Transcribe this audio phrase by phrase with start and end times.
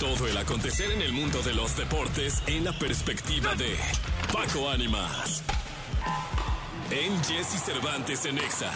[0.00, 3.78] Todo el acontecer en el mundo de los deportes en la perspectiva de
[4.30, 5.42] Paco Ánimas.
[6.90, 8.72] En Jesse Cervantes en Exa.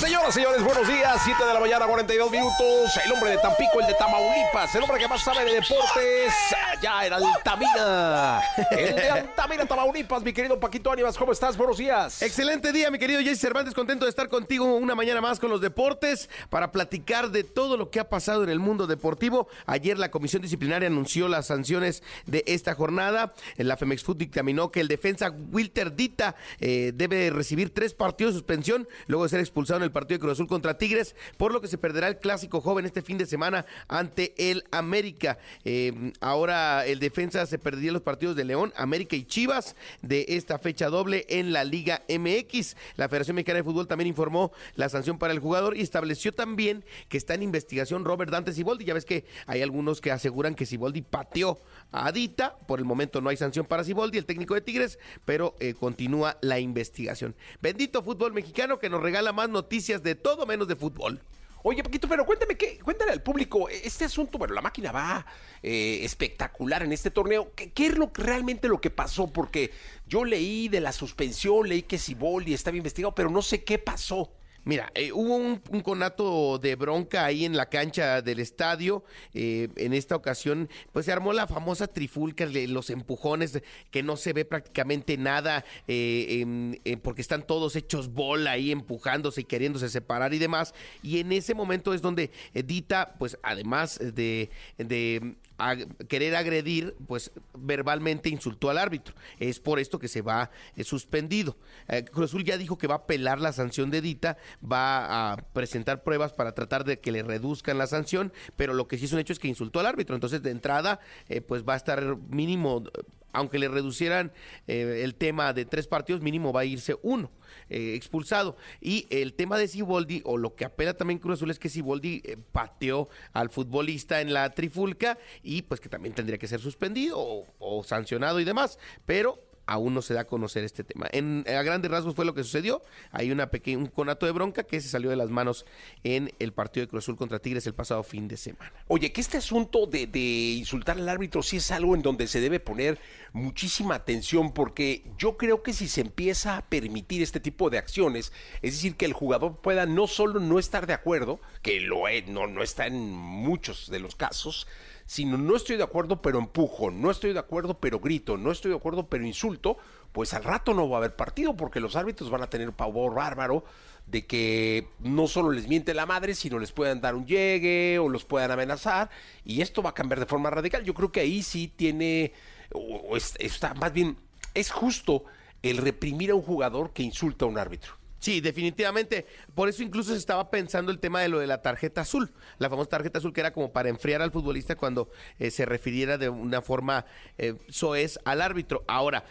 [0.00, 1.20] Señoras, señores, buenos días.
[1.22, 2.90] 7 de la mañana, 42 minutos.
[3.04, 6.32] El hombre de Tampico, el de Tamaulipas, el hombre que más sabe de deportes,
[6.80, 8.42] ya en Altamira.
[8.70, 11.54] El de Altamira, Tamaulipas, mi querido Paquito Ánimas, ¿cómo estás?
[11.54, 12.22] Buenos días.
[12.22, 13.74] Excelente día, mi querido Jesse Cervantes.
[13.74, 17.90] Contento de estar contigo una mañana más con los deportes para platicar de todo lo
[17.90, 19.48] que ha pasado en el mundo deportivo.
[19.66, 23.34] Ayer la Comisión Disciplinaria anunció las sanciones de esta jornada.
[23.58, 28.38] La Femex Food dictaminó que el defensa Wilter Dita eh, debe recibir tres partidos de
[28.38, 31.60] suspensión luego de ser expulsado en el partido de Cruz Azul contra Tigres, por lo
[31.60, 35.38] que se perderá el clásico joven este fin de semana ante el América.
[35.64, 40.58] Eh, ahora el defensa se perdería los partidos de León, América y Chivas de esta
[40.58, 42.76] fecha doble en la Liga MX.
[42.96, 46.84] La Federación Mexicana de Fútbol también informó la sanción para el jugador y estableció también
[47.08, 48.84] que está en investigación Robert Dante Siboldi.
[48.84, 51.60] Ya ves que hay algunos que aseguran que Siboldi pateó
[51.92, 52.56] a Adita.
[52.66, 56.38] Por el momento no hay sanción para Siboldi, el técnico de Tigres, pero eh, continúa
[56.40, 57.34] la investigación.
[57.60, 61.20] Bendito fútbol mexicano que nos regala más noticias de todo menos de fútbol.
[61.62, 65.26] Oye, Paquito, pero cuéntame, ¿qué, cuéntale al público, este asunto, bueno, la máquina va
[65.62, 67.52] eh, espectacular en este torneo.
[67.54, 69.26] ¿Qué, ¿Qué, es lo, realmente lo que pasó?
[69.26, 69.70] Porque
[70.06, 74.32] yo leí de la suspensión, leí que Siboldi estaba investigado, pero no sé qué pasó.
[74.64, 79.04] Mira, eh, hubo un, conato de bronca ahí en la cancha del estadio.
[79.32, 84.32] Eh, en esta ocasión, pues se armó la famosa trifulca, los empujones, que no se
[84.32, 90.38] ve prácticamente nada, eh, porque están todos hechos bola ahí, empujándose y queriéndose separar y
[90.38, 90.74] demás.
[91.02, 95.76] Y en ese momento es donde Dita, pues además de, de a
[96.08, 99.14] querer agredir, pues verbalmente insultó al árbitro.
[99.38, 101.56] Es por esto que se va eh, suspendido.
[101.88, 105.36] Eh, Cruz Azul ya dijo que va a apelar la sanción de Dita, va a
[105.36, 109.12] presentar pruebas para tratar de que le reduzcan la sanción, pero lo que sí es
[109.12, 110.14] un hecho es que insultó al árbitro.
[110.14, 112.84] Entonces, de entrada, eh, pues va a estar mínimo
[113.32, 114.32] aunque le reducieran
[114.66, 117.30] eh, el tema de tres partidos, mínimo va a irse uno
[117.68, 118.56] eh, expulsado.
[118.80, 122.22] Y el tema de Siboldi, o lo que apela también Cruz Azul, es que Siboldi
[122.24, 127.18] eh, pateó al futbolista en la trifulca y pues que también tendría que ser suspendido
[127.18, 128.78] o, o sancionado y demás.
[129.06, 131.06] Pero aún no se da a conocer este tema.
[131.12, 132.82] En, a grandes rasgos fue lo que sucedió.
[133.12, 135.64] Hay una pequeña, un conato de bronca que se salió de las manos
[136.02, 138.72] en el partido de Cruz Azul contra Tigres el pasado fin de semana.
[138.88, 142.40] Oye, que este asunto de, de insultar al árbitro sí es algo en donde se
[142.40, 142.98] debe poner
[143.32, 148.32] muchísima atención porque yo creo que si se empieza a permitir este tipo de acciones,
[148.62, 152.26] es decir, que el jugador pueda no solo no estar de acuerdo, que lo es,
[152.26, 154.66] no, no está en muchos de los casos,
[155.06, 158.70] sino no estoy de acuerdo pero empujo, no estoy de acuerdo pero grito, no estoy
[158.70, 159.76] de acuerdo pero insulto,
[160.12, 163.14] pues al rato no va a haber partido porque los árbitros van a tener pavor
[163.14, 163.64] bárbaro
[164.06, 168.08] de que no solo les miente la madre, sino les puedan dar un llegue o
[168.08, 169.10] los puedan amenazar
[169.44, 170.84] y esto va a cambiar de forma radical.
[170.84, 172.32] Yo creo que ahí sí tiene,
[172.72, 174.16] o está más bien,
[174.54, 175.24] es justo
[175.62, 177.99] el reprimir a un jugador que insulta a un árbitro.
[178.20, 179.26] Sí, definitivamente.
[179.54, 182.68] Por eso incluso se estaba pensando el tema de lo de la tarjeta azul, la
[182.68, 186.28] famosa tarjeta azul que era como para enfriar al futbolista cuando eh, se refiriera de
[186.28, 187.06] una forma
[187.38, 188.84] eh, soez al árbitro.
[188.86, 189.24] Ahora,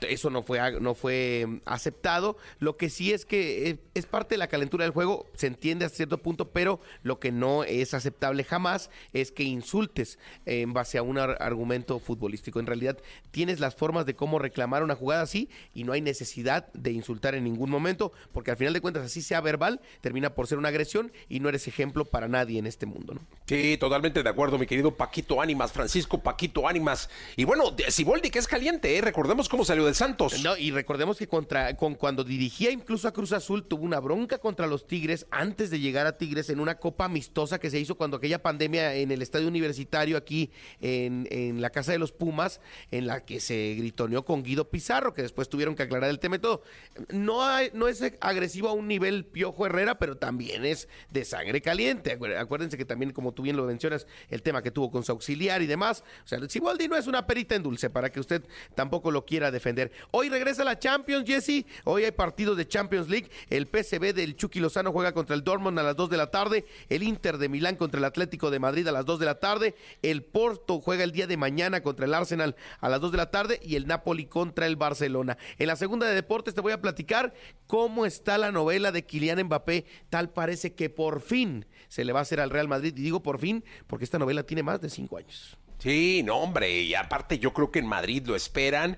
[0.00, 2.36] eso no fue, no fue aceptado.
[2.58, 5.84] Lo que sí es que es, es parte de la calentura del juego, se entiende
[5.84, 10.98] hasta cierto punto, pero lo que no es aceptable jamás es que insultes en base
[10.98, 12.58] a un ar argumento futbolístico.
[12.58, 12.98] En realidad,
[13.30, 17.36] tienes las formas de cómo reclamar una jugada así y no hay necesidad de insultar
[17.36, 20.68] en ningún momento porque al final de cuentas, así sea verbal, termina por ser una
[20.68, 23.20] agresión y no eres ejemplo para nadie en este mundo, ¿no?
[23.46, 27.08] Sí, totalmente de acuerdo, mi querido Paquito Ánimas, Francisco Paquito Ánimas.
[27.36, 29.00] Y bueno, Siboldi que es caliente, ¿eh?
[29.00, 30.42] recordemos cómo salió del Santos.
[30.42, 34.38] No, y recordemos que contra, con, cuando dirigía incluso a Cruz Azul, tuvo una bronca
[34.38, 37.96] contra los Tigres antes de llegar a Tigres en una copa amistosa que se hizo
[37.96, 42.60] cuando aquella pandemia en el estadio universitario aquí en, en la casa de los Pumas,
[42.90, 46.36] en la que se gritoneó con Guido Pizarro, que después tuvieron que aclarar el tema
[46.36, 46.62] y todo.
[47.10, 51.60] No, hay, no es agresivo a un nivel Piojo Herrera, pero también es de sangre
[51.60, 52.18] caliente.
[52.38, 55.62] Acuérdense que también, como tú bien lo mencionas, el tema que tuvo con su auxiliar
[55.62, 56.04] y demás.
[56.24, 58.44] O sea, Siboldi no es una perita en dulce para que usted
[58.74, 59.92] tampoco lo quiera defender.
[60.10, 61.66] Hoy regresa la Champions, Jesse.
[61.84, 63.30] Hoy hay partidos de Champions League.
[63.50, 66.64] El PSV del Chucky Lozano juega contra el Dortmund a las 2 de la tarde.
[66.88, 69.74] El Inter de Milán contra el Atlético de Madrid a las 2 de la tarde.
[70.02, 73.30] El Porto juega el día de mañana contra el Arsenal a las 2 de la
[73.30, 73.60] tarde.
[73.62, 75.36] Y el Napoli contra el Barcelona.
[75.58, 77.34] En la segunda de deportes te voy a platicar
[77.66, 79.84] cómo está la novela de Kylian Mbappé.
[80.10, 82.94] Tal parece que por fin se le va a hacer al Real Madrid.
[82.96, 85.56] Y digo por fin porque esta novela tiene más de cinco años.
[85.78, 86.82] Sí, no, hombre.
[86.82, 88.96] Y aparte yo creo que en Madrid lo esperan.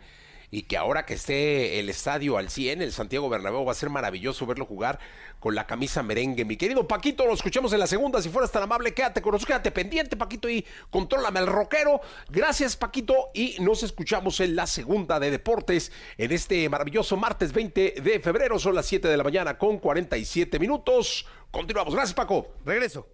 [0.51, 3.91] Y que ahora que esté el estadio al 100, el Santiago Bernabéu, va a ser
[3.91, 4.99] maravilloso verlo jugar
[5.41, 6.45] con la camisa merengue.
[6.45, 8.23] Mi querido Paquito, lo escuchamos en la segunda.
[8.23, 12.01] Si fueras tan amable, quédate con nosotros, quédate pendiente, Paquito, y contrólame el rockero.
[12.29, 17.95] Gracias, Paquito, y nos escuchamos en la segunda de deportes en este maravilloso martes 20
[18.03, 18.59] de febrero.
[18.59, 21.27] Son las 7 de la mañana con 47 minutos.
[21.51, 21.95] Continuamos.
[21.95, 22.55] Gracias, Paco.
[22.65, 23.07] Regreso.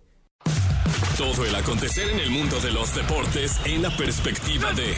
[1.16, 4.94] Todo el acontecer en el mundo de los deportes en la perspectiva de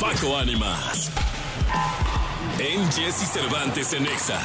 [0.00, 1.10] Paco Ánimas.
[1.72, 2.11] Yeah.
[2.58, 4.40] En Jesse Cervantes en Exa.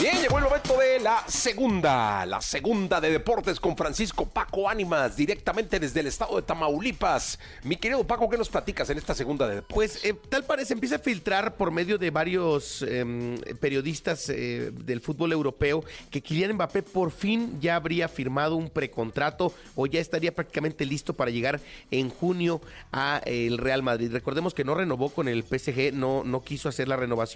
[0.00, 5.16] Bien, llegó el momento de la segunda, la segunda de deportes con Francisco Paco Ánimas,
[5.16, 7.38] directamente desde el estado de Tamaulipas.
[7.64, 9.74] Mi querido Paco, ¿qué nos platicas en esta segunda de deportes?
[9.74, 15.00] Pues eh, tal parece, empieza a filtrar por medio de varios eh, periodistas eh, del
[15.00, 20.34] fútbol europeo que Kylian Mbappé por fin ya habría firmado un precontrato o ya estaría
[20.34, 21.60] prácticamente listo para llegar
[21.90, 22.60] en junio
[22.92, 24.12] a el Real Madrid.
[24.12, 27.29] Recordemos que no renovó con el PSG, no, no quiso hacer la renovación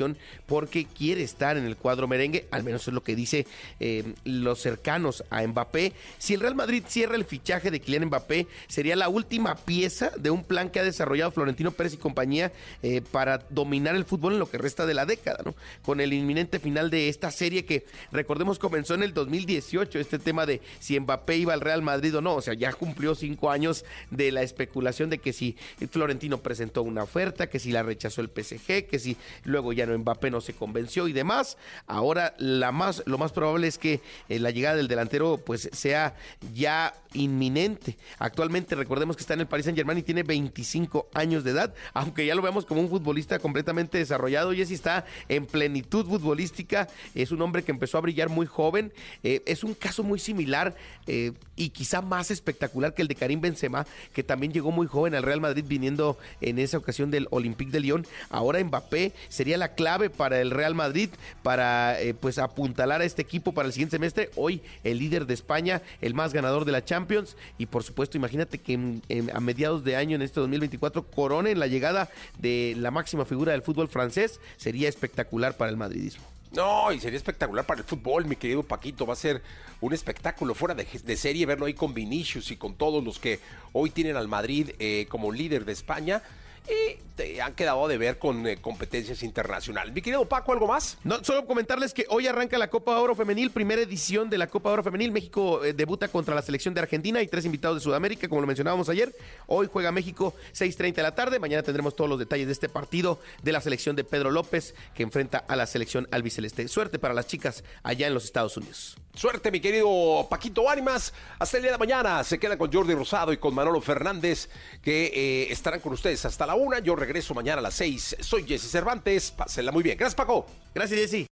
[0.46, 3.46] porque quiere estar en el cuadro merengue, al menos es lo que dice
[3.80, 5.92] eh, los cercanos a Mbappé.
[6.18, 10.30] Si el Real Madrid cierra el fichaje de Kylian Mbappé, sería la última pieza de
[10.30, 12.52] un plan que ha desarrollado Florentino Pérez y compañía
[12.82, 15.54] eh, para dominar el fútbol en lo que resta de la década, ¿no?
[15.82, 20.46] Con el inminente final de esta serie que, recordemos, comenzó en el 2018, este tema
[20.46, 23.84] de si Mbappé iba al Real Madrid o no, o sea, ya cumplió cinco años
[24.10, 25.56] de la especulación de que si
[25.90, 29.98] Florentino presentó una oferta, que si la rechazó el PSG, que si luego ya no
[29.98, 31.56] Mbappé no se convenció y demás.
[31.86, 36.14] Ahora la más, lo más probable es que eh, la llegada del delantero pues sea
[36.54, 37.96] ya inminente.
[38.18, 41.74] Actualmente recordemos que está en el Paris Saint Germain y tiene 25 años de edad,
[41.92, 44.52] aunque ya lo vemos como un futbolista completamente desarrollado.
[44.52, 48.92] Jesse está en plenitud futbolística, es un hombre que empezó a brillar muy joven.
[49.22, 50.74] Eh, es un caso muy similar
[51.06, 55.14] eh, y quizá más espectacular que el de Karim Benzema, que también llegó muy joven
[55.14, 58.06] al Real Madrid viniendo en esa ocasión del Olympique de Lyon.
[58.30, 61.10] Ahora Mbappé sería la clave para el Real Madrid
[61.42, 64.30] para eh, pues apuntalar a este equipo para el siguiente semestre.
[64.36, 68.58] Hoy el líder de España, el más ganador de la Champions y por supuesto, imagínate
[68.58, 69.00] que
[69.32, 73.62] a mediados de año, en este 2024, coronen la llegada de la máxima figura del
[73.62, 74.40] fútbol francés.
[74.56, 76.24] Sería espectacular para el madridismo.
[76.52, 79.06] No, y sería espectacular para el fútbol, mi querido Paquito.
[79.06, 79.42] Va a ser
[79.80, 83.40] un espectáculo fuera de, serie verlo ahí con Vinicius y con todos los que
[83.72, 86.22] hoy tienen al Madrid eh, como líder de España
[86.68, 89.92] y te han quedado de ver con eh, competencias internacionales.
[89.94, 90.98] Mi querido Paco, ¿algo más?
[91.22, 94.82] Solo comentarles que hoy arranca la Copa Oro Femenil, primera edición de la Copa Oro
[94.82, 95.12] Femenil.
[95.12, 98.46] México eh, debuta contra la selección de Argentina y tres invitados de Sudamérica, como lo
[98.46, 99.14] mencionábamos ayer.
[99.46, 101.38] Hoy juega México 6.30 de la tarde.
[101.38, 105.02] Mañana tendremos todos los detalles de este partido de la selección de Pedro López, que
[105.02, 106.66] enfrenta a la selección albiceleste.
[106.68, 108.96] Suerte para las chicas allá en los Estados Unidos.
[109.14, 111.12] Suerte, mi querido Paquito Ánimas.
[111.38, 114.48] Hasta el día de mañana se queda con Jordi Rosado y con Manolo Fernández,
[114.82, 116.80] que eh, estarán con ustedes hasta la una.
[116.80, 118.16] Yo regreso mañana a las seis.
[118.18, 119.30] Soy Jesse Cervantes.
[119.30, 119.96] Pásenla muy bien.
[119.96, 120.46] Gracias, Paco.
[120.74, 121.26] Gracias, Jesse.